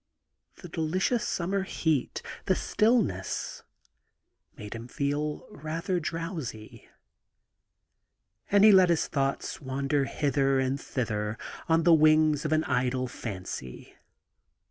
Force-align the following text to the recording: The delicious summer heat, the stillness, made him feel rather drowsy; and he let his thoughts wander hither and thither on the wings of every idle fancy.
The 0.55 0.67
delicious 0.67 1.27
summer 1.27 1.61
heat, 1.61 2.23
the 2.45 2.55
stillness, 2.55 3.61
made 4.57 4.73
him 4.73 4.87
feel 4.87 5.47
rather 5.51 5.99
drowsy; 5.99 6.89
and 8.49 8.63
he 8.63 8.71
let 8.71 8.89
his 8.89 9.07
thoughts 9.07 9.61
wander 9.61 10.05
hither 10.05 10.59
and 10.59 10.81
thither 10.81 11.37
on 11.69 11.83
the 11.83 11.93
wings 11.93 12.45
of 12.45 12.51
every 12.51 12.65
idle 12.65 13.07
fancy. 13.07 13.95